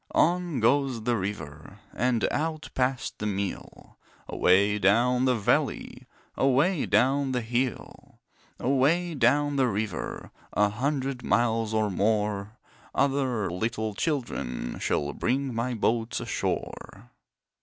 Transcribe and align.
On 0.15 0.59
goes 0.59 1.03
the 1.03 1.15
river 1.15 1.77
And 1.93 2.27
out 2.31 2.71
past 2.73 3.19
the 3.19 3.27
mill, 3.27 3.99
Away 4.27 4.79
down 4.79 5.25
the 5.25 5.35
valley, 5.35 6.07
Away 6.35 6.87
down 6.87 7.33
the 7.33 7.41
hill. 7.41 8.19
Away 8.59 9.13
down 9.13 9.57
the 9.57 9.67
river, 9.67 10.31
A 10.53 10.69
hundred 10.69 11.21
miles 11.23 11.71
or 11.71 11.91
more, 11.91 12.57
Other 12.95 13.51
little 13.51 13.93
children 13.93 14.79
Shall 14.79 15.13
bring 15.13 15.53
my 15.53 15.75
boats 15.75 16.19
ashore. 16.19 17.11